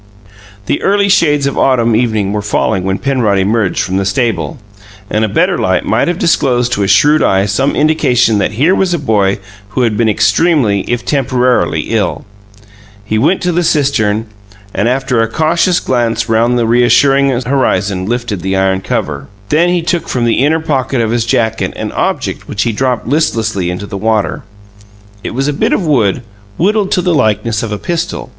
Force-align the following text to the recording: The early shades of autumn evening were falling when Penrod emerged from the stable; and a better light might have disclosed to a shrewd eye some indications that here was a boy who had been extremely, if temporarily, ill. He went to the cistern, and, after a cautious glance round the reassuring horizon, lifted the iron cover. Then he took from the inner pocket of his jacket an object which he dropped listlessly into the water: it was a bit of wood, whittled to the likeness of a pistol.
The 0.65 0.81
early 0.81 1.09
shades 1.09 1.45
of 1.45 1.59
autumn 1.59 1.95
evening 1.95 2.33
were 2.33 2.41
falling 2.41 2.85
when 2.85 2.97
Penrod 2.97 3.37
emerged 3.37 3.83
from 3.83 3.97
the 3.97 4.03
stable; 4.03 4.57
and 5.11 5.23
a 5.23 5.29
better 5.29 5.59
light 5.59 5.85
might 5.85 6.07
have 6.07 6.17
disclosed 6.17 6.71
to 6.73 6.81
a 6.81 6.87
shrewd 6.87 7.21
eye 7.21 7.45
some 7.45 7.75
indications 7.75 8.39
that 8.39 8.53
here 8.53 8.73
was 8.73 8.95
a 8.95 8.97
boy 8.97 9.37
who 9.69 9.83
had 9.83 9.97
been 9.97 10.09
extremely, 10.09 10.79
if 10.91 11.05
temporarily, 11.05 11.81
ill. 11.89 12.25
He 13.05 13.19
went 13.19 13.41
to 13.43 13.51
the 13.51 13.61
cistern, 13.63 14.25
and, 14.73 14.89
after 14.89 15.21
a 15.21 15.27
cautious 15.27 15.79
glance 15.79 16.27
round 16.27 16.57
the 16.57 16.65
reassuring 16.65 17.29
horizon, 17.43 18.07
lifted 18.07 18.41
the 18.41 18.55
iron 18.55 18.81
cover. 18.81 19.27
Then 19.49 19.69
he 19.69 19.83
took 19.83 20.07
from 20.09 20.25
the 20.25 20.43
inner 20.43 20.59
pocket 20.61 20.99
of 20.99 21.11
his 21.11 21.25
jacket 21.27 21.73
an 21.75 21.91
object 21.91 22.47
which 22.47 22.63
he 22.63 22.71
dropped 22.71 23.05
listlessly 23.05 23.69
into 23.69 23.85
the 23.85 23.99
water: 24.01 24.41
it 25.23 25.35
was 25.35 25.47
a 25.47 25.53
bit 25.53 25.73
of 25.73 25.85
wood, 25.85 26.23
whittled 26.57 26.89
to 26.93 27.03
the 27.03 27.13
likeness 27.13 27.61
of 27.61 27.71
a 27.71 27.77
pistol. 27.77 28.29